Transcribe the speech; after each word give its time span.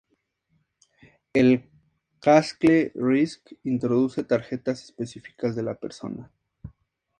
El 1.31 1.69
Castle 2.21 2.91
Risk 2.95 3.51
introduce 3.65 4.23
tarjetas 4.23 4.83
específicas 4.83 5.55
de 5.55 5.61
la 5.61 5.75
persona. 5.75 6.31